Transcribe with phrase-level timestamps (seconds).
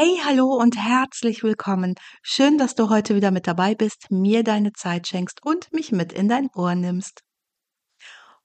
[0.00, 1.96] Hey, hallo und herzlich willkommen.
[2.22, 6.12] Schön, dass du heute wieder mit dabei bist, mir deine Zeit schenkst und mich mit
[6.12, 7.22] in dein Ohr nimmst.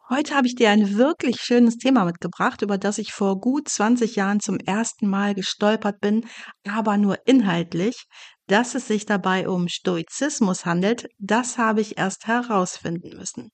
[0.10, 4.16] Heute habe ich dir ein wirklich schönes Thema mitgebracht, über das ich vor gut 20
[4.16, 6.28] Jahren zum ersten Mal gestolpert bin,
[6.68, 8.08] aber nur inhaltlich.
[8.48, 13.52] Dass es sich dabei um Stoizismus handelt, das habe ich erst herausfinden müssen.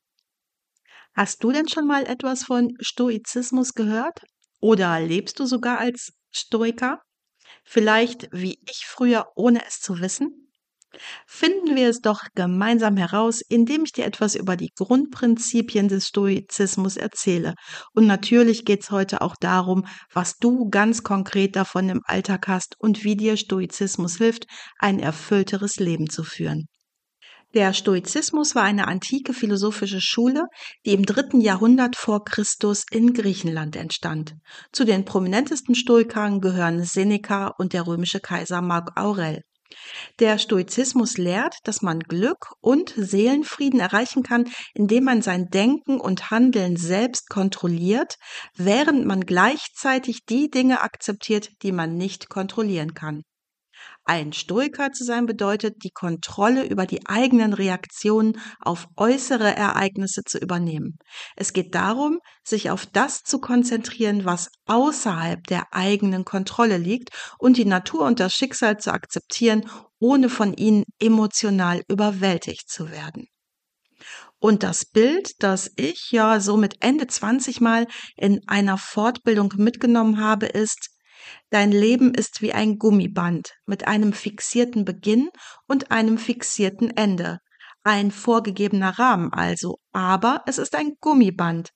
[1.13, 4.21] Hast du denn schon mal etwas von Stoizismus gehört?
[4.61, 7.01] Oder lebst du sogar als Stoiker?
[7.71, 10.51] Vielleicht wie ich früher, ohne es zu wissen?
[11.27, 16.97] Finden wir es doch gemeinsam heraus, indem ich dir etwas über die Grundprinzipien des Stoizismus
[16.97, 17.53] erzähle.
[17.93, 22.73] Und natürlich geht es heute auch darum, was du ganz konkret davon im Alltag hast
[22.79, 24.47] und wie dir Stoizismus hilft,
[24.79, 26.65] ein erfüllteres Leben zu führen.
[27.55, 30.45] Der Stoizismus war eine antike philosophische Schule,
[30.85, 34.35] die im dritten Jahrhundert vor Christus in Griechenland entstand.
[34.71, 39.41] Zu den prominentesten Stoikern gehören Seneca und der römische Kaiser Mark Aurel.
[40.19, 46.29] Der Stoizismus lehrt, dass man Glück und Seelenfrieden erreichen kann, indem man sein Denken und
[46.29, 48.17] Handeln selbst kontrolliert,
[48.55, 53.23] während man gleichzeitig die Dinge akzeptiert, die man nicht kontrollieren kann.
[54.09, 60.39] Ein Stoiker zu sein bedeutet, die Kontrolle über die eigenen Reaktionen auf äußere Ereignisse zu
[60.39, 60.97] übernehmen.
[61.35, 67.57] Es geht darum, sich auf das zu konzentrieren, was außerhalb der eigenen Kontrolle liegt und
[67.57, 73.27] die Natur und das Schicksal zu akzeptieren, ohne von ihnen emotional überwältigt zu werden.
[74.39, 77.85] Und das Bild, das ich ja so mit Ende 20 Mal
[78.17, 80.89] in einer Fortbildung mitgenommen habe, ist,
[81.49, 85.29] Dein Leben ist wie ein Gummiband mit einem fixierten Beginn
[85.67, 87.39] und einem fixierten Ende.
[87.83, 91.71] Ein vorgegebener Rahmen also, aber es ist ein Gummiband.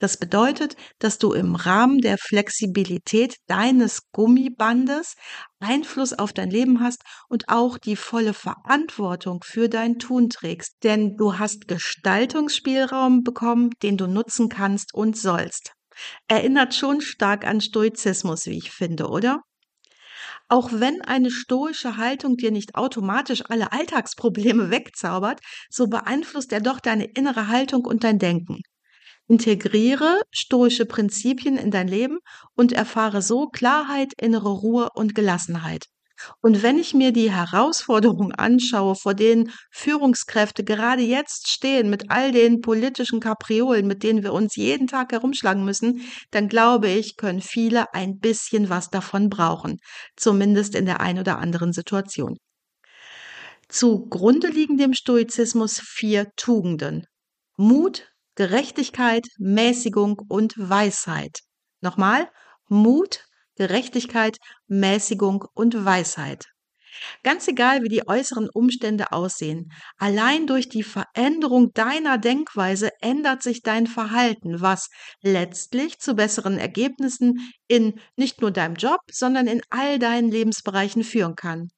[0.00, 5.14] Das bedeutet, dass du im Rahmen der Flexibilität deines Gummibandes
[5.60, 10.76] Einfluss auf dein Leben hast und auch die volle Verantwortung für dein Tun trägst.
[10.82, 15.73] Denn du hast Gestaltungsspielraum bekommen, den du nutzen kannst und sollst.
[16.28, 19.42] Erinnert schon stark an Stoizismus, wie ich finde, oder?
[20.48, 25.40] Auch wenn eine stoische Haltung dir nicht automatisch alle Alltagsprobleme wegzaubert,
[25.70, 28.60] so beeinflusst er doch deine innere Haltung und dein Denken.
[29.26, 32.18] Integriere stoische Prinzipien in dein Leben
[32.54, 35.86] und erfahre so Klarheit, innere Ruhe und Gelassenheit.
[36.40, 42.32] Und wenn ich mir die Herausforderungen anschaue, vor denen Führungskräfte gerade jetzt stehen, mit all
[42.32, 47.40] den politischen Kapriolen, mit denen wir uns jeden Tag herumschlagen müssen, dann glaube ich, können
[47.40, 49.78] viele ein bisschen was davon brauchen,
[50.16, 52.36] zumindest in der ein oder anderen Situation.
[53.68, 57.06] Zugrunde liegen dem Stoizismus vier Tugenden.
[57.56, 61.40] Mut, Gerechtigkeit, Mäßigung und Weisheit.
[61.80, 62.28] Nochmal,
[62.68, 63.24] Mut,
[63.56, 66.46] Gerechtigkeit, Mäßigung und Weisheit.
[67.22, 73.62] Ganz egal, wie die äußeren Umstände aussehen, allein durch die Veränderung deiner Denkweise ändert sich
[73.62, 74.90] dein Verhalten, was
[75.22, 81.34] letztlich zu besseren Ergebnissen in nicht nur deinem Job, sondern in all deinen Lebensbereichen führen
[81.34, 81.68] kann.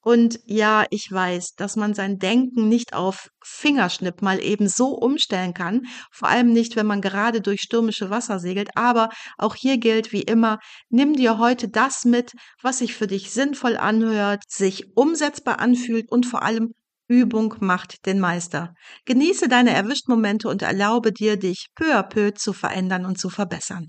[0.00, 5.54] Und ja, ich weiß, dass man sein Denken nicht auf Fingerschnipp mal eben so umstellen
[5.54, 5.82] kann,
[6.12, 10.22] vor allem nicht, wenn man gerade durch stürmische Wasser segelt, aber auch hier gilt wie
[10.22, 12.32] immer, nimm dir heute das mit,
[12.62, 16.74] was sich für dich sinnvoll anhört, sich umsetzbar anfühlt und vor allem
[17.08, 18.74] Übung macht den Meister.
[19.06, 23.88] Genieße deine Erwischtmomente und erlaube dir, dich peu à peu zu verändern und zu verbessern.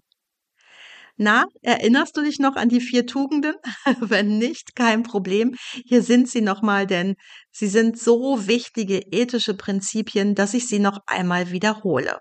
[1.22, 3.54] Na, erinnerst du dich noch an die vier Tugenden?
[4.00, 5.56] Wenn nicht, kein Problem.
[5.86, 7.16] Hier sind sie nochmal, denn
[7.52, 12.20] sie sind so wichtige ethische Prinzipien, dass ich sie noch einmal wiederhole.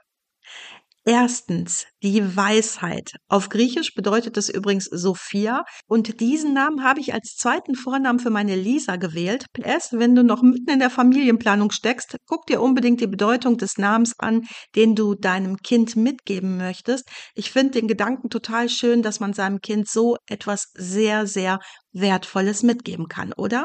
[1.11, 3.13] Erstens, die Weisheit.
[3.29, 5.65] Auf Griechisch bedeutet das übrigens Sophia.
[5.87, 9.47] Und diesen Namen habe ich als zweiten Vornamen für meine Lisa gewählt.
[9.55, 13.79] PS, wenn du noch mitten in der Familienplanung steckst, guck dir unbedingt die Bedeutung des
[13.79, 14.43] Namens an,
[14.77, 17.09] den du deinem Kind mitgeben möchtest.
[17.35, 21.59] Ich finde den Gedanken total schön, dass man seinem Kind so etwas sehr, sehr
[21.91, 23.65] Wertvolles mitgeben kann, oder?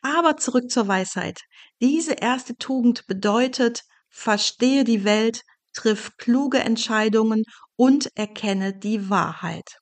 [0.00, 1.40] Aber zurück zur Weisheit.
[1.82, 5.42] Diese erste Tugend bedeutet, verstehe die Welt,
[5.74, 7.44] triff kluge Entscheidungen
[7.76, 9.78] und erkenne die Wahrheit.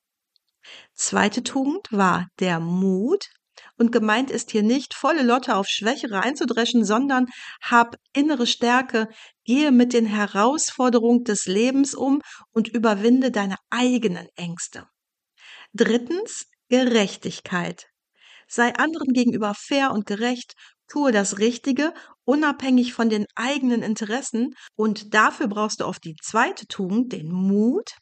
[0.95, 3.29] Zweite Tugend war der Mut.
[3.77, 7.27] Und gemeint ist hier nicht, volle Lotte auf Schwächere einzudreschen, sondern
[7.61, 9.09] hab innere Stärke,
[9.45, 12.21] gehe mit den Herausforderungen des Lebens um
[12.53, 14.87] und überwinde deine eigenen Ängste.
[15.75, 17.89] Drittens, Gerechtigkeit.
[18.47, 20.55] Sei anderen gegenüber fair und gerecht,
[20.93, 21.95] tue das Richtige,
[22.25, 27.97] unabhängig von den eigenen Interessen und dafür brauchst du oft die zweite Tugend, den Mut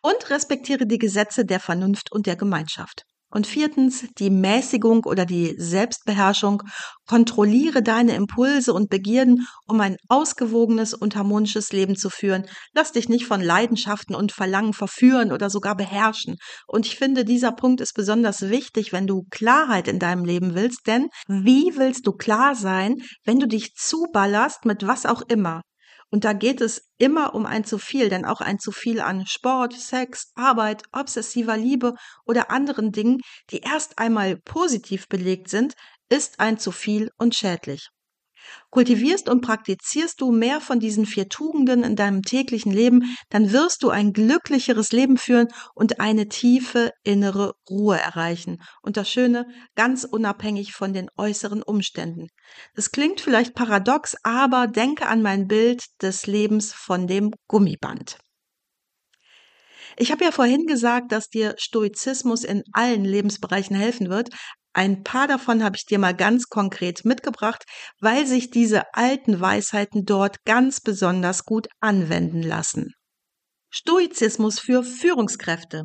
[0.00, 3.04] und respektiere die Gesetze der Vernunft und der Gemeinschaft.
[3.30, 6.62] Und viertens, die Mäßigung oder die Selbstbeherrschung.
[7.06, 12.46] Kontrolliere deine Impulse und Begierden, um ein ausgewogenes und harmonisches Leben zu führen.
[12.72, 16.36] Lass dich nicht von Leidenschaften und Verlangen verführen oder sogar beherrschen.
[16.66, 20.86] Und ich finde, dieser Punkt ist besonders wichtig, wenn du Klarheit in deinem Leben willst.
[20.86, 25.62] Denn wie willst du klar sein, wenn du dich zuballerst mit was auch immer?
[26.10, 29.26] Und da geht es immer um ein zu viel, denn auch ein zu viel an
[29.26, 31.94] Sport, Sex, Arbeit, obsessiver Liebe
[32.26, 33.20] oder anderen Dingen,
[33.50, 35.74] die erst einmal positiv belegt sind,
[36.08, 37.88] ist ein zu viel und schädlich.
[38.70, 43.82] Kultivierst und praktizierst du mehr von diesen vier Tugenden in deinem täglichen Leben, dann wirst
[43.82, 48.58] du ein glücklicheres Leben führen und eine tiefe innere Ruhe erreichen.
[48.82, 52.28] Und das Schöne, ganz unabhängig von den äußeren Umständen.
[52.74, 58.18] Das klingt vielleicht paradox, aber denke an mein Bild des Lebens von dem Gummiband.
[60.00, 64.30] Ich habe ja vorhin gesagt, dass dir Stoizismus in allen Lebensbereichen helfen wird,
[64.72, 67.64] ein paar davon habe ich dir mal ganz konkret mitgebracht,
[68.00, 72.94] weil sich diese alten Weisheiten dort ganz besonders gut anwenden lassen.
[73.68, 75.84] Stoizismus für Führungskräfte.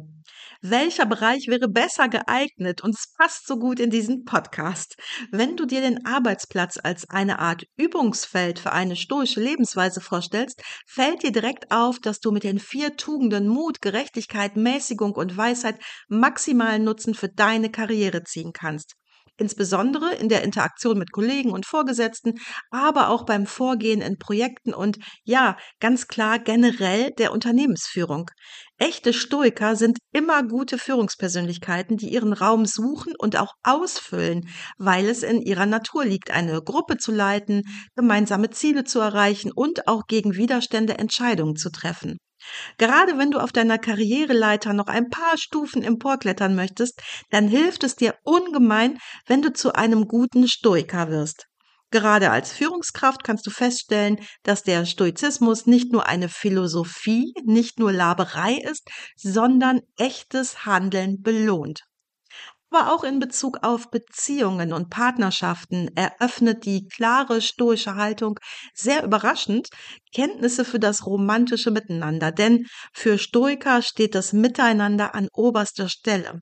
[0.68, 4.96] Welcher Bereich wäre besser geeignet und es passt so gut in diesen Podcast,
[5.30, 11.22] wenn du dir den Arbeitsplatz als eine Art Übungsfeld für eine stoische Lebensweise vorstellst, fällt
[11.22, 16.84] dir direkt auf, dass du mit den vier Tugenden Mut, Gerechtigkeit, Mäßigung und Weisheit maximalen
[16.84, 18.96] Nutzen für deine Karriere ziehen kannst
[19.38, 22.36] insbesondere in der Interaktion mit Kollegen und Vorgesetzten,
[22.72, 28.30] aber auch beim Vorgehen in Projekten und ja, ganz klar generell der Unternehmensführung.
[28.78, 35.24] Echte Stoiker sind immer gute Führungspersönlichkeiten, die ihren Raum suchen und auch ausfüllen, weil es
[35.24, 37.64] in ihrer Natur liegt, eine Gruppe zu leiten,
[37.96, 42.18] gemeinsame Ziele zu erreichen und auch gegen Widerstände Entscheidungen zu treffen.
[42.78, 47.96] Gerade wenn du auf deiner Karriereleiter noch ein paar Stufen emporklettern möchtest, dann hilft es
[47.96, 51.48] dir ungemein, wenn du zu einem guten Stoiker wirst.
[51.92, 57.94] Gerade als Führungskraft kannst du feststellen, dass der Stoizismus nicht nur eine Philosophie, nicht nur
[57.94, 61.86] Laberei ist, sondern echtes Handeln belohnt.
[62.70, 68.40] Aber auch in Bezug auf Beziehungen und Partnerschaften eröffnet die klare stoische Haltung
[68.74, 69.70] sehr überraschend
[70.14, 76.42] Kenntnisse für das romantische Miteinander, denn für Stoiker steht das Miteinander an oberster Stelle.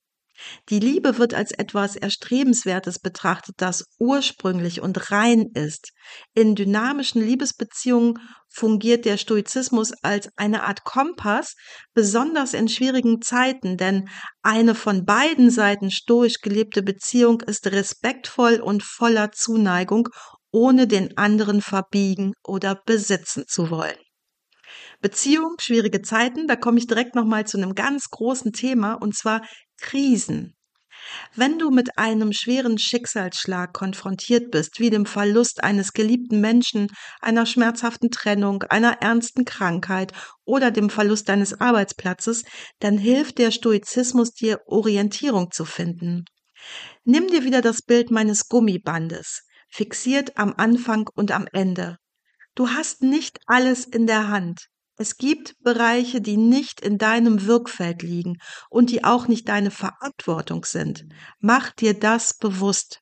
[0.70, 5.92] Die Liebe wird als etwas Erstrebenswertes betrachtet, das ursprünglich und rein ist.
[6.34, 8.16] In dynamischen Liebesbeziehungen
[8.50, 11.56] fungiert der Stoizismus als eine Art Kompass,
[11.94, 14.10] besonders in schwierigen Zeiten, denn
[14.42, 20.10] eine von beiden Seiten stoisch gelebte Beziehung ist respektvoll und voller Zuneigung,
[20.52, 23.98] ohne den anderen verbiegen oder besitzen zu wollen.
[25.02, 29.42] Beziehung, schwierige Zeiten, da komme ich direkt nochmal zu einem ganz großen Thema und zwar
[29.80, 30.56] Krisen.
[31.36, 36.88] Wenn du mit einem schweren Schicksalsschlag konfrontiert bist, wie dem Verlust eines geliebten Menschen,
[37.20, 40.14] einer schmerzhaften Trennung, einer ernsten Krankheit
[40.46, 42.44] oder dem Verlust deines Arbeitsplatzes,
[42.80, 46.26] dann hilft der Stoizismus dir, Orientierung zu finden.
[47.04, 51.98] Nimm dir wieder das Bild meines Gummibandes, fixiert am Anfang und am Ende.
[52.56, 54.68] Du hast nicht alles in der Hand.
[54.96, 58.38] Es gibt Bereiche, die nicht in deinem Wirkfeld liegen
[58.70, 61.06] und die auch nicht deine Verantwortung sind.
[61.40, 63.00] Mach dir das bewusst.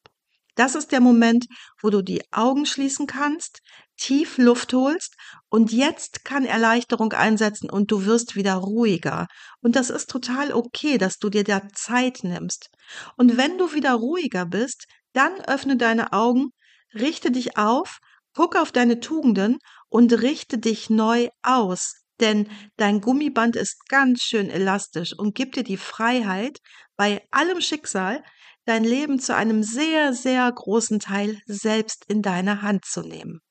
[0.55, 1.48] Das ist der Moment,
[1.81, 3.62] wo du die Augen schließen kannst,
[3.98, 5.15] tief Luft holst
[5.50, 9.27] und jetzt kann Erleichterung einsetzen und du wirst wieder ruhiger.
[9.62, 12.69] Und das ist total okay, dass du dir da Zeit nimmst.
[13.17, 16.50] Und wenn du wieder ruhiger bist, dann öffne deine Augen,
[16.93, 18.00] richte dich auf,
[18.33, 19.60] guck auf deine Tugenden
[19.91, 22.01] und richte dich neu aus.
[22.19, 26.57] Denn dein Gummiband ist ganz schön elastisch und gibt dir die Freiheit,
[26.95, 28.24] bei allem Schicksal
[28.65, 33.41] dein Leben zu einem sehr, sehr großen Teil selbst in deine Hand zu nehmen.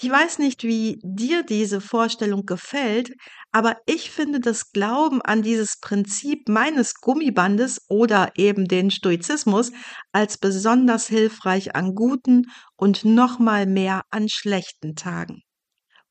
[0.00, 3.12] Ich weiß nicht, wie dir diese Vorstellung gefällt,
[3.52, 9.70] aber ich finde das Glauben an dieses Prinzip meines Gummibandes oder eben den Stoizismus
[10.12, 12.46] als besonders hilfreich an guten
[12.76, 15.42] und nochmal mehr an schlechten Tagen.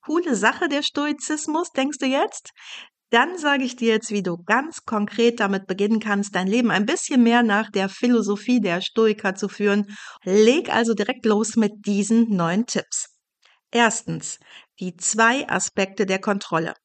[0.02, 2.52] Coole Sache der Stoizismus, denkst du jetzt?
[3.10, 6.86] Dann sage ich dir jetzt, wie du ganz konkret damit beginnen kannst, dein Leben ein
[6.86, 9.86] bisschen mehr nach der Philosophie der Stoiker zu führen.
[10.24, 13.13] Leg also direkt los mit diesen neuen Tipps.
[13.74, 14.38] Erstens,
[14.80, 16.76] die zwei Aspekte der Kontrolle.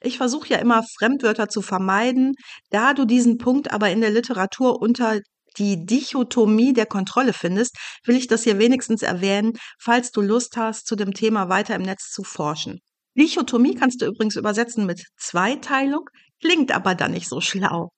[0.00, 2.36] Ich versuche ja immer Fremdwörter zu vermeiden,
[2.70, 5.20] da du diesen Punkt aber in der Literatur unter
[5.58, 10.86] die Dichotomie der Kontrolle findest, will ich das hier wenigstens erwähnen, falls du Lust hast,
[10.86, 12.80] zu dem Thema weiter im Netz zu forschen.
[13.14, 16.08] Dichotomie kannst du übrigens übersetzen mit Zweiteilung,
[16.40, 17.90] klingt aber dann nicht so schlau.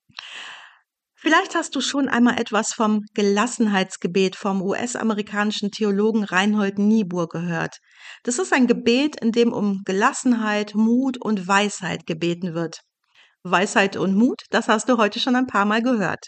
[1.23, 7.77] Vielleicht hast du schon einmal etwas vom Gelassenheitsgebet vom US-amerikanischen Theologen Reinhold Niebuhr gehört.
[8.23, 12.79] Das ist ein Gebet, in dem um Gelassenheit, Mut und Weisheit gebeten wird.
[13.43, 16.25] Weisheit und Mut, das hast du heute schon ein paar Mal gehört.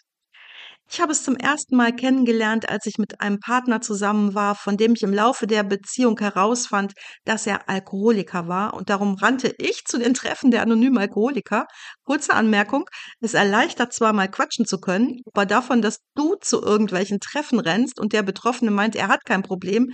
[0.89, 4.77] Ich habe es zum ersten Mal kennengelernt, als ich mit einem Partner zusammen war, von
[4.77, 6.93] dem ich im Laufe der Beziehung herausfand,
[7.25, 11.65] dass er Alkoholiker war und darum rannte ich zu den Treffen der anonymen Alkoholiker.
[12.03, 12.85] Kurze Anmerkung,
[13.21, 17.99] es erleichtert zwar mal quatschen zu können, aber davon, dass du zu irgendwelchen Treffen rennst
[17.99, 19.91] und der Betroffene meint, er hat kein Problem,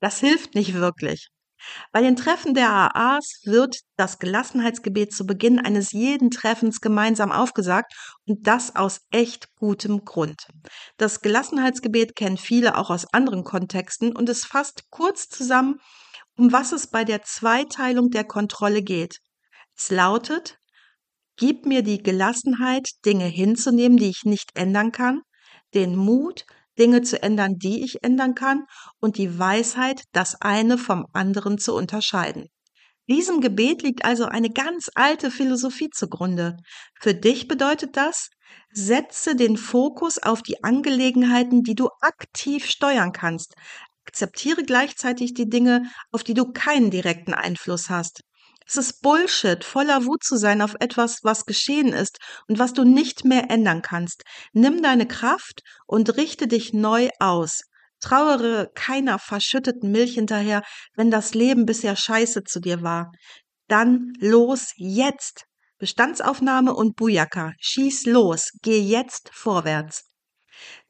[0.00, 1.28] das hilft nicht wirklich.
[1.92, 7.92] Bei den Treffen der AAs wird das Gelassenheitsgebet zu Beginn eines jeden Treffens gemeinsam aufgesagt
[8.26, 10.46] und das aus echt gutem Grund.
[10.96, 15.80] Das Gelassenheitsgebet kennen viele auch aus anderen Kontexten und es fasst kurz zusammen,
[16.36, 19.18] um was es bei der Zweiteilung der Kontrolle geht.
[19.76, 20.58] Es lautet,
[21.36, 25.22] gib mir die Gelassenheit, Dinge hinzunehmen, die ich nicht ändern kann,
[25.74, 26.44] den Mut,
[26.80, 28.64] Dinge zu ändern, die ich ändern kann
[29.00, 32.46] und die Weisheit, das eine vom anderen zu unterscheiden.
[33.08, 36.56] Diesem Gebet liegt also eine ganz alte Philosophie zugrunde.
[37.00, 38.30] Für dich bedeutet das,
[38.72, 43.54] setze den Fokus auf die Angelegenheiten, die du aktiv steuern kannst.
[44.06, 45.82] Akzeptiere gleichzeitig die Dinge,
[46.12, 48.22] auf die du keinen direkten Einfluss hast.
[48.72, 52.84] Es ist Bullshit, voller Wut zu sein auf etwas, was geschehen ist und was du
[52.84, 54.22] nicht mehr ändern kannst.
[54.52, 57.62] Nimm deine Kraft und richte dich neu aus.
[57.98, 60.62] Trauere keiner verschütteten Milch hinterher,
[60.94, 63.10] wenn das Leben bisher scheiße zu dir war.
[63.66, 65.46] Dann los jetzt.
[65.78, 67.54] Bestandsaufnahme und Bujaka.
[67.58, 68.52] Schieß los.
[68.62, 70.04] Geh jetzt vorwärts.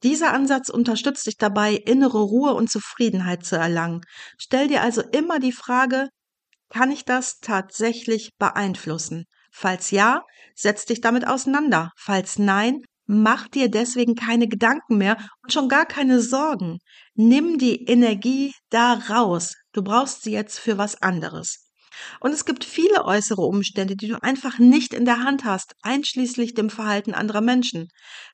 [0.02, 4.02] Dieser Ansatz unterstützt dich dabei, innere Ruhe und Zufriedenheit zu erlangen.
[4.36, 6.10] Stell dir also immer die Frage,
[6.70, 9.26] kann ich das tatsächlich beeinflussen?
[9.52, 10.24] Falls ja,
[10.54, 11.90] setz dich damit auseinander.
[11.96, 16.78] Falls nein, mach dir deswegen keine Gedanken mehr und schon gar keine Sorgen.
[17.14, 19.54] Nimm die Energie da raus.
[19.72, 21.69] Du brauchst sie jetzt für was anderes.
[22.20, 26.54] Und es gibt viele äußere Umstände, die du einfach nicht in der Hand hast, einschließlich
[26.54, 27.88] dem Verhalten anderer Menschen.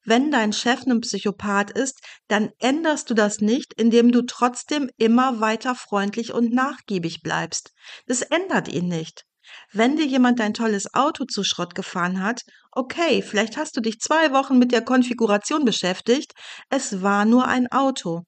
[0.04, 5.40] Wenn dein Chef ein Psychopath ist, dann änderst du das nicht, indem du trotzdem immer
[5.40, 7.72] weiter freundlich und nachgiebig bleibst.
[8.06, 9.24] Das ändert ihn nicht.
[9.72, 14.00] Wenn dir jemand dein tolles Auto zu Schrott gefahren hat, okay, vielleicht hast du dich
[14.00, 16.32] zwei Wochen mit der Konfiguration beschäftigt,
[16.68, 18.24] es war nur ein Auto.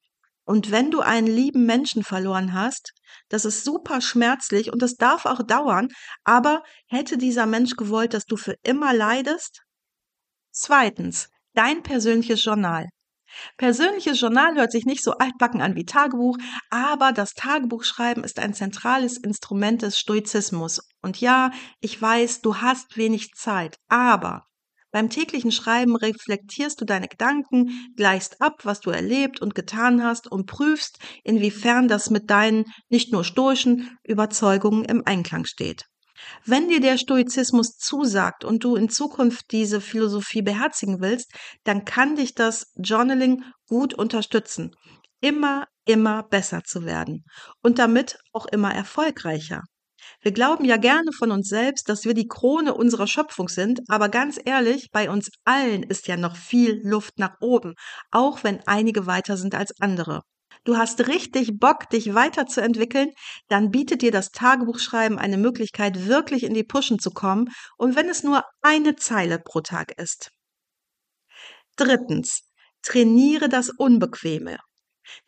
[0.49, 2.93] Und wenn du einen lieben Menschen verloren hast,
[3.27, 5.89] das ist super schmerzlich und das darf auch dauern,
[6.23, 9.61] aber hätte dieser Mensch gewollt, dass du für immer leidest?
[10.51, 12.89] Zweitens, dein persönliches Journal.
[13.57, 16.39] Persönliches Journal hört sich nicht so altbacken an wie Tagebuch,
[16.71, 20.81] aber das Tagebuchschreiben ist ein zentrales Instrument des Stoizismus.
[21.03, 24.48] Und ja, ich weiß, du hast wenig Zeit, aber
[24.91, 30.31] beim täglichen Schreiben reflektierst du deine Gedanken, gleichst ab, was du erlebt und getan hast
[30.31, 35.85] und prüfst, inwiefern das mit deinen nicht nur stoischen Überzeugungen im Einklang steht.
[36.45, 41.31] Wenn dir der Stoizismus zusagt und du in Zukunft diese Philosophie beherzigen willst,
[41.63, 44.75] dann kann dich das Journaling gut unterstützen,
[45.21, 47.23] immer, immer besser zu werden
[47.61, 49.63] und damit auch immer erfolgreicher.
[50.21, 54.09] Wir glauben ja gerne von uns selbst, dass wir die Krone unserer Schöpfung sind, aber
[54.09, 57.75] ganz ehrlich, bei uns allen ist ja noch viel Luft nach oben,
[58.11, 60.21] auch wenn einige weiter sind als andere.
[60.65, 63.11] Du hast richtig Bock, dich weiterzuentwickeln,
[63.47, 68.09] dann bietet dir das Tagebuchschreiben eine Möglichkeit, wirklich in die Pushen zu kommen, und wenn
[68.09, 70.31] es nur eine Zeile pro Tag ist.
[71.77, 72.41] Drittens,
[72.81, 74.57] trainiere das Unbequeme.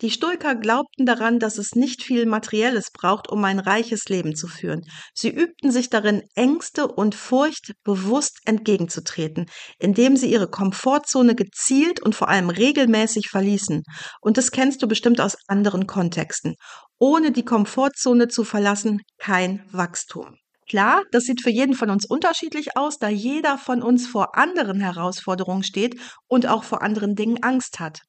[0.01, 4.47] Die Stoiker glaubten daran, dass es nicht viel Materielles braucht, um ein reiches Leben zu
[4.47, 4.81] führen.
[5.13, 9.45] Sie übten sich darin, Ängste und Furcht bewusst entgegenzutreten,
[9.79, 13.83] indem sie ihre Komfortzone gezielt und vor allem regelmäßig verließen.
[14.21, 16.55] Und das kennst du bestimmt aus anderen Kontexten.
[16.99, 20.37] Ohne die Komfortzone zu verlassen, kein Wachstum.
[20.71, 24.79] Klar, das sieht für jeden von uns unterschiedlich aus, da jeder von uns vor anderen
[24.79, 27.99] Herausforderungen steht und auch vor anderen Dingen Angst hat.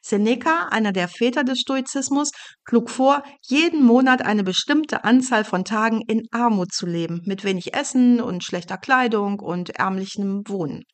[0.00, 2.30] Seneca, einer der Väter des Stoizismus,
[2.68, 7.74] schlug vor, jeden Monat eine bestimmte Anzahl von Tagen in Armut zu leben, mit wenig
[7.74, 10.84] Essen und schlechter Kleidung und ärmlichem Wohnen.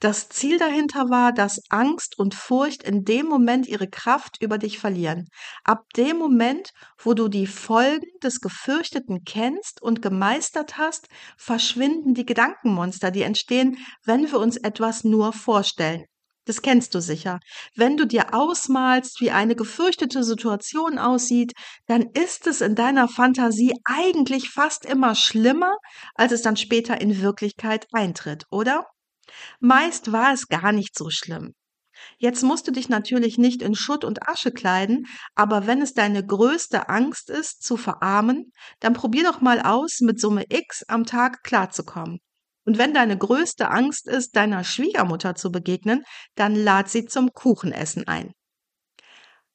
[0.00, 4.78] Das Ziel dahinter war, dass Angst und Furcht in dem Moment ihre Kraft über dich
[4.78, 5.28] verlieren.
[5.64, 12.26] Ab dem Moment, wo du die Folgen des Gefürchteten kennst und gemeistert hast, verschwinden die
[12.26, 16.04] Gedankenmonster, die entstehen, wenn wir uns etwas nur vorstellen.
[16.46, 17.40] Das kennst du sicher.
[17.74, 21.52] Wenn du dir ausmalst, wie eine gefürchtete Situation aussieht,
[21.86, 25.76] dann ist es in deiner Fantasie eigentlich fast immer schlimmer,
[26.14, 28.86] als es dann später in Wirklichkeit eintritt, oder?
[29.60, 31.54] Meist war es gar nicht so schlimm.
[32.18, 36.24] Jetzt musst du dich natürlich nicht in Schutt und Asche kleiden, aber wenn es deine
[36.24, 41.42] größte Angst ist, zu verarmen, dann probier doch mal aus, mit Summe X am Tag
[41.42, 42.20] klarzukommen.
[42.64, 46.04] Und wenn deine größte Angst ist, deiner Schwiegermutter zu begegnen,
[46.34, 48.32] dann lad sie zum Kuchenessen ein.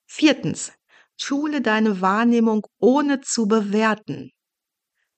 [0.05, 0.73] Viertens.
[1.17, 4.31] Schule deine Wahrnehmung ohne zu bewerten.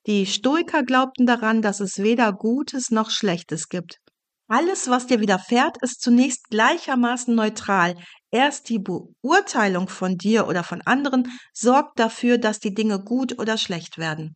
[0.08, 4.00] Die Stoiker glaubten daran, dass es weder Gutes noch Schlechtes gibt.
[4.48, 7.96] Alles, was dir widerfährt, ist zunächst gleichermaßen neutral.
[8.32, 13.58] Erst die Beurteilung von dir oder von anderen sorgt dafür, dass die Dinge gut oder
[13.58, 14.36] schlecht werden.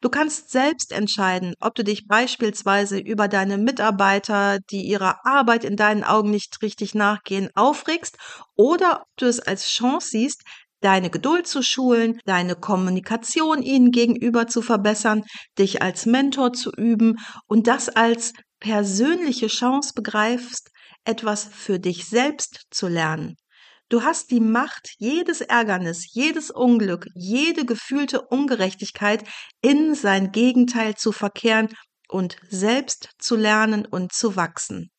[0.00, 5.76] Du kannst selbst entscheiden, ob du dich beispielsweise über deine Mitarbeiter, die ihrer Arbeit in
[5.76, 8.16] deinen Augen nicht richtig nachgehen, aufregst
[8.56, 10.42] oder ob du es als Chance siehst,
[10.80, 15.24] deine Geduld zu schulen, deine Kommunikation ihnen gegenüber zu verbessern,
[15.58, 20.70] dich als Mentor zu üben und das als persönliche Chance begreifst,
[21.04, 23.36] etwas für dich selbst zu lernen.
[23.90, 29.24] Du hast die Macht, jedes Ärgernis, jedes Unglück, jede gefühlte Ungerechtigkeit
[29.62, 31.68] in sein Gegenteil zu verkehren
[32.08, 34.92] und selbst zu lernen und zu wachsen.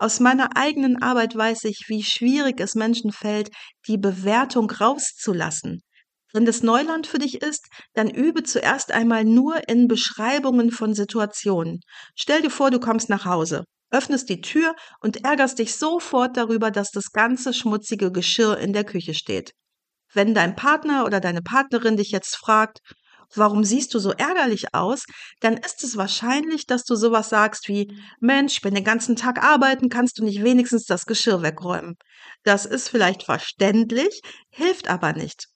[0.00, 3.50] Aus meiner eigenen Arbeit weiß ich, wie schwierig es Menschen fällt,
[3.86, 5.82] die Bewertung rauszulassen.
[6.32, 11.82] Wenn das Neuland für dich ist, dann übe zuerst einmal nur in Beschreibungen von Situationen.
[12.16, 16.70] Stell dir vor, du kommst nach Hause öffnest die Tür und ärgerst dich sofort darüber,
[16.70, 19.52] dass das ganze schmutzige Geschirr in der Küche steht.
[20.12, 22.80] Wenn dein Partner oder deine Partnerin dich jetzt fragt,
[23.34, 25.04] warum siehst du so ärgerlich aus,
[25.40, 29.42] dann ist es wahrscheinlich, dass du sowas sagst wie, Mensch, ich bin den ganzen Tag
[29.42, 31.96] arbeiten, kannst du nicht wenigstens das Geschirr wegräumen.
[32.42, 35.48] Das ist vielleicht verständlich, hilft aber nicht.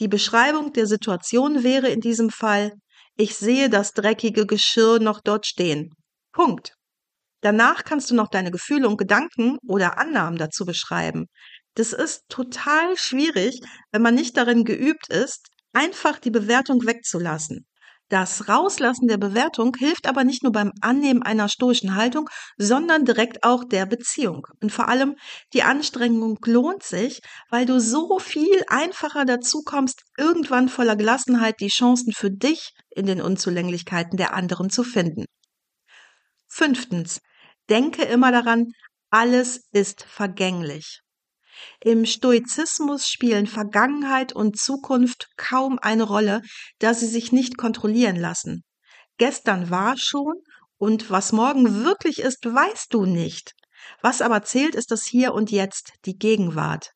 [0.00, 2.72] Die Beschreibung der Situation wäre in diesem Fall,
[3.16, 5.90] ich sehe das dreckige Geschirr noch dort stehen.
[6.32, 6.74] Punkt.
[7.44, 11.26] Danach kannst du noch deine Gefühle und Gedanken oder Annahmen dazu beschreiben.
[11.74, 13.60] Das ist total schwierig,
[13.92, 17.66] wenn man nicht darin geübt ist, einfach die Bewertung wegzulassen.
[18.08, 23.44] Das Rauslassen der Bewertung hilft aber nicht nur beim Annehmen einer stoischen Haltung, sondern direkt
[23.44, 24.46] auch der Beziehung.
[24.62, 25.14] Und vor allem
[25.52, 31.68] die Anstrengung lohnt sich, weil du so viel einfacher dazu kommst, irgendwann voller Gelassenheit die
[31.68, 35.26] Chancen für dich in den Unzulänglichkeiten der anderen zu finden.
[36.48, 37.20] Fünftens.
[37.70, 38.72] Denke immer daran,
[39.10, 41.00] alles ist vergänglich.
[41.80, 46.42] Im Stoizismus spielen Vergangenheit und Zukunft kaum eine Rolle,
[46.78, 48.64] da sie sich nicht kontrollieren lassen.
[49.18, 50.34] Gestern war schon
[50.76, 53.54] und was morgen wirklich ist, weißt du nicht.
[54.02, 56.90] Was aber zählt, ist das Hier und Jetzt, die Gegenwart.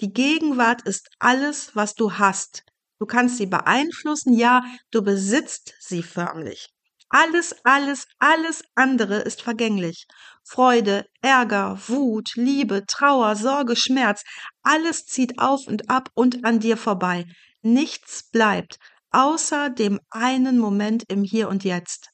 [0.00, 2.62] Die Gegenwart ist alles, was du hast.
[2.98, 6.70] Du kannst sie beeinflussen, ja, du besitzt sie förmlich.
[7.10, 10.06] Alles, alles, alles andere ist vergänglich.
[10.44, 14.24] Freude, Ärger, Wut, Liebe, Trauer, Sorge, Schmerz,
[14.62, 17.24] alles zieht auf und ab und an dir vorbei.
[17.62, 18.78] Nichts bleibt,
[19.10, 22.10] außer dem einen Moment im Hier und Jetzt.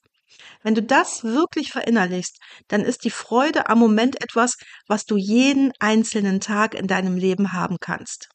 [0.62, 5.72] Wenn du das wirklich verinnerlichst, dann ist die Freude am Moment etwas, was du jeden
[5.80, 8.28] einzelnen Tag in deinem Leben haben kannst.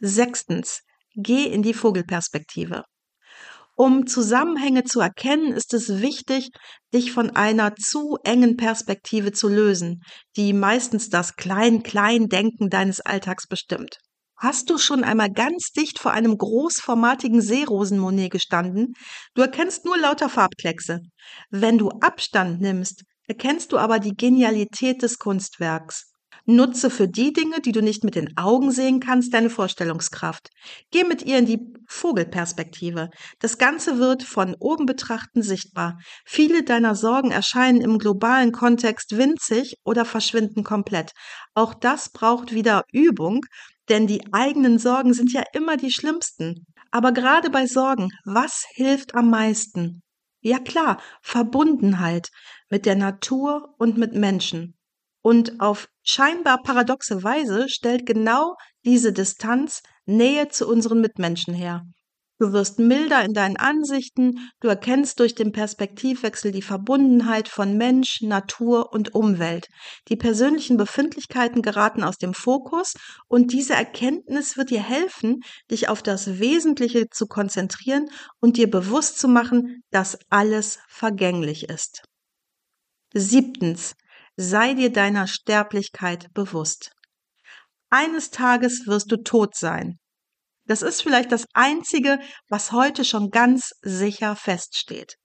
[0.00, 0.82] Sechstens,
[1.14, 2.84] geh in die Vogelperspektive.
[3.80, 6.50] Um Zusammenhänge zu erkennen, ist es wichtig,
[6.92, 10.02] dich von einer zu engen Perspektive zu lösen,
[10.36, 13.98] die meistens das Klein-Klein-Denken deines Alltags bestimmt.
[14.36, 18.94] Hast du schon einmal ganz dicht vor einem großformatigen Seerosenmonet gestanden?
[19.34, 20.98] Du erkennst nur lauter Farbkleckse.
[21.50, 26.10] Wenn du Abstand nimmst, erkennst du aber die Genialität des Kunstwerks.
[26.50, 30.48] Nutze für die Dinge, die du nicht mit den Augen sehen kannst, deine Vorstellungskraft.
[30.90, 33.10] Geh mit ihr in die Vogelperspektive.
[33.38, 35.98] Das Ganze wird von oben betrachten sichtbar.
[36.24, 41.12] Viele deiner Sorgen erscheinen im globalen Kontext winzig oder verschwinden komplett.
[41.52, 43.42] Auch das braucht wieder Übung,
[43.90, 46.64] denn die eigenen Sorgen sind ja immer die schlimmsten.
[46.90, 50.00] Aber gerade bei Sorgen, was hilft am meisten?
[50.40, 52.30] Ja klar, Verbundenheit
[52.70, 54.77] mit der Natur und mit Menschen.
[55.28, 61.82] Und auf scheinbar paradoxe Weise stellt genau diese Distanz Nähe zu unseren Mitmenschen her.
[62.38, 68.22] Du wirst milder in deinen Ansichten, du erkennst durch den Perspektivwechsel die Verbundenheit von Mensch,
[68.22, 69.68] Natur und Umwelt.
[70.08, 72.94] Die persönlichen Befindlichkeiten geraten aus dem Fokus
[73.26, 78.08] und diese Erkenntnis wird dir helfen, dich auf das Wesentliche zu konzentrieren
[78.40, 82.04] und dir bewusst zu machen, dass alles vergänglich ist.
[83.12, 83.94] Siebtens,
[84.40, 86.92] sei dir deiner Sterblichkeit bewusst.
[87.90, 89.98] Eines Tages wirst du tot sein.
[90.64, 95.16] Das ist vielleicht das Einzige, was heute schon ganz sicher feststeht.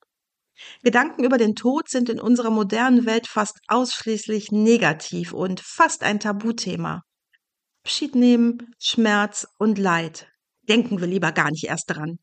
[0.82, 6.18] Gedanken über den Tod sind in unserer modernen Welt fast ausschließlich negativ und fast ein
[6.18, 7.02] Tabuthema.
[7.84, 10.26] Abschied nehmen, Schmerz und Leid.
[10.62, 12.18] Denken wir lieber gar nicht erst dran.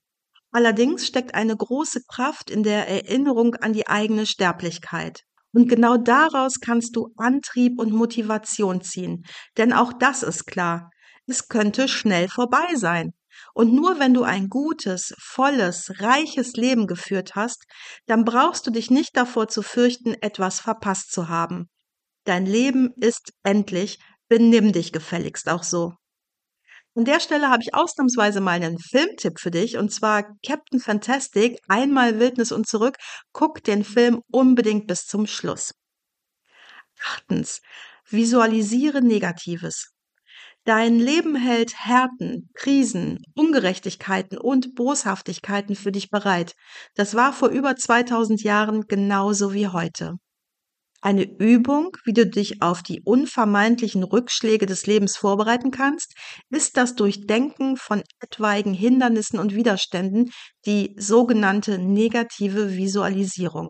[0.51, 5.23] Allerdings steckt eine große Kraft in der Erinnerung an die eigene Sterblichkeit.
[5.53, 9.23] Und genau daraus kannst du Antrieb und Motivation ziehen.
[9.57, 10.89] Denn auch das ist klar
[11.31, 13.13] es könnte schnell vorbei sein.
[13.53, 17.63] Und nur wenn du ein gutes, volles, reiches Leben geführt hast,
[18.05, 21.69] dann brauchst du dich nicht davor zu fürchten, etwas verpasst zu haben.
[22.25, 25.93] Dein Leben ist endlich, benimm dich gefälligst auch so.
[26.93, 31.57] An der Stelle habe ich ausnahmsweise mal einen Filmtipp für dich, und zwar Captain Fantastic,
[31.69, 32.97] einmal Wildnis und zurück.
[33.31, 35.73] Guck den Film unbedingt bis zum Schluss.
[37.01, 37.61] Achtens,
[38.09, 39.93] visualisiere Negatives.
[40.65, 46.53] Dein Leben hält Härten, Krisen, Ungerechtigkeiten und Boshaftigkeiten für dich bereit.
[46.95, 50.17] Das war vor über 2000 Jahren genauso wie heute.
[51.03, 56.13] Eine Übung, wie du dich auf die unvermeidlichen Rückschläge des Lebens vorbereiten kannst,
[56.51, 60.31] ist das Durchdenken von etwaigen Hindernissen und Widerständen,
[60.67, 63.69] die sogenannte negative Visualisierung.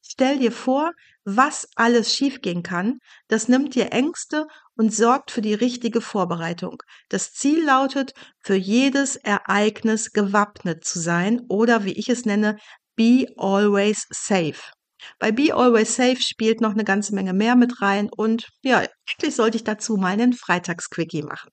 [0.00, 0.92] Stell dir vor,
[1.24, 6.82] was alles schiefgehen kann, das nimmt dir Ängste und sorgt für die richtige Vorbereitung.
[7.10, 12.56] Das Ziel lautet, für jedes Ereignis gewappnet zu sein oder wie ich es nenne,
[12.96, 14.77] be always safe.
[15.18, 19.34] Bei Be Always Safe spielt noch eine ganze Menge mehr mit rein und ja, eigentlich
[19.34, 21.50] sollte ich dazu mal einen Freitagsquickie machen.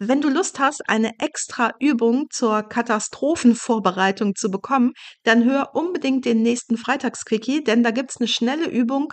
[0.00, 6.42] Wenn du Lust hast, eine extra Übung zur Katastrophenvorbereitung zu bekommen, dann hör unbedingt den
[6.42, 9.12] nächsten Freitagsquickie, denn da gibt's eine schnelle Übung,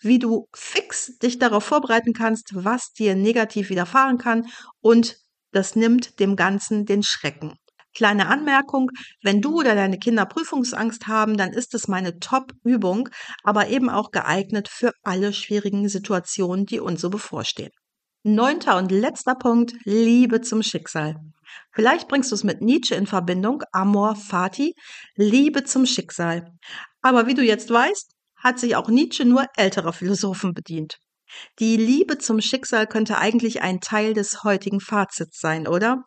[0.00, 4.46] wie du fix dich darauf vorbereiten kannst, was dir negativ widerfahren kann
[4.80, 5.16] und
[5.52, 7.56] das nimmt dem Ganzen den Schrecken.
[7.98, 8.92] Kleine Anmerkung,
[9.24, 13.08] wenn du oder deine Kinder Prüfungsangst haben, dann ist es meine Top-Übung,
[13.42, 17.72] aber eben auch geeignet für alle schwierigen Situationen, die uns so bevorstehen.
[18.22, 21.16] Neunter und letzter Punkt, Liebe zum Schicksal.
[21.72, 24.76] Vielleicht bringst du es mit Nietzsche in Verbindung, Amor Fati,
[25.16, 26.52] Liebe zum Schicksal.
[27.02, 30.98] Aber wie du jetzt weißt, hat sich auch Nietzsche nur älterer Philosophen bedient.
[31.58, 36.04] Die Liebe zum Schicksal könnte eigentlich ein Teil des heutigen Fazits sein, oder?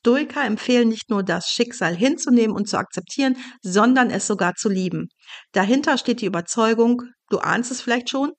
[0.00, 5.08] Stoiker empfehlen nicht nur das Schicksal hinzunehmen und zu akzeptieren, sondern es sogar zu lieben.
[5.52, 8.32] Dahinter steht die Überzeugung, du ahnst es vielleicht schon,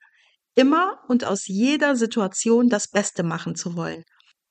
[0.55, 4.03] immer und aus jeder Situation das Beste machen zu wollen.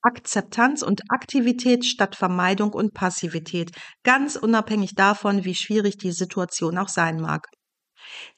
[0.03, 3.71] Akzeptanz und Aktivität statt Vermeidung und Passivität,
[4.03, 7.47] ganz unabhängig davon, wie schwierig die Situation auch sein mag.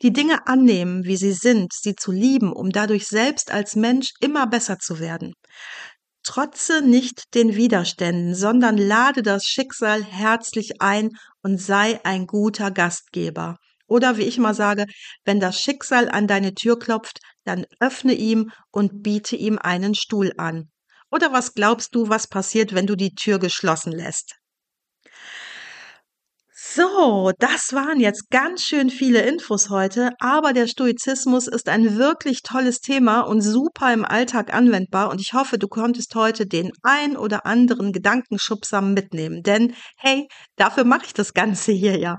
[0.02, 4.46] Die Dinge annehmen, wie sie sind, sie zu lieben, um dadurch selbst als Mensch immer
[4.46, 5.34] besser zu werden.
[6.22, 11.10] Trotze nicht den Widerständen, sondern lade das Schicksal herzlich ein
[11.42, 13.56] und sei ein guter Gastgeber.
[13.86, 14.86] Oder wie ich mal sage,
[15.24, 20.32] wenn das Schicksal an deine Tür klopft, dann öffne ihm und biete ihm einen Stuhl
[20.38, 20.70] an.
[21.10, 24.36] Oder was glaubst du, was passiert, wenn du die Tür geschlossen lässt?
[26.74, 32.40] So, das waren jetzt ganz schön viele Infos heute, aber der Stoizismus ist ein wirklich
[32.42, 37.18] tolles Thema und super im Alltag anwendbar und ich hoffe, du konntest heute den ein
[37.18, 42.18] oder anderen Gedankenschubser mitnehmen, denn hey, dafür mache ich das Ganze hier ja.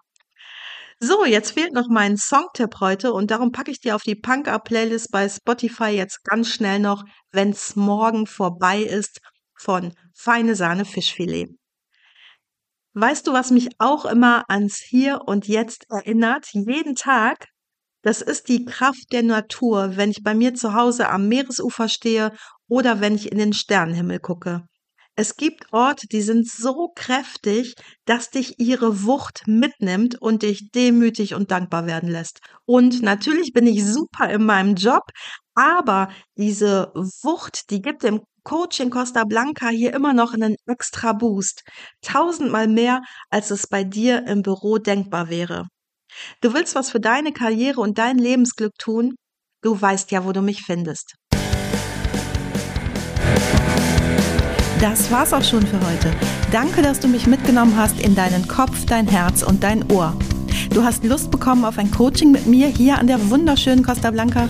[1.00, 5.10] So, jetzt fehlt noch mein Songtipp heute und darum packe ich dir auf die Punk-Up-Playlist
[5.12, 9.20] bei Spotify jetzt ganz schnell noch, wenn's morgen vorbei ist,
[9.56, 11.50] von Feine Sahne Fischfilet.
[12.96, 16.48] Weißt du, was mich auch immer ans Hier und Jetzt erinnert?
[16.54, 17.48] Jeden Tag?
[18.04, 22.34] Das ist die Kraft der Natur, wenn ich bei mir zu Hause am Meeresufer stehe
[22.68, 24.64] oder wenn ich in den Sternenhimmel gucke.
[25.16, 27.76] Es gibt Orte, die sind so kräftig,
[28.06, 32.40] dass dich ihre Wucht mitnimmt und dich demütig und dankbar werden lässt.
[32.66, 35.04] Und natürlich bin ich super in meinem Job,
[35.54, 41.64] aber diese Wucht, die gibt dem Coaching Costa Blanca hier immer noch einen extra Boost.
[42.02, 45.68] Tausendmal mehr, als es bei dir im Büro denkbar wäre.
[46.42, 49.16] Du willst was für deine Karriere und dein Lebensglück tun?
[49.62, 51.16] Du weißt ja, wo du mich findest.
[54.82, 56.12] Das war's auch schon für heute.
[56.52, 60.18] Danke, dass du mich mitgenommen hast in deinen Kopf, dein Herz und dein Ohr.
[60.72, 64.50] Du hast Lust bekommen auf ein Coaching mit mir hier an der wunderschönen Costa Blanca?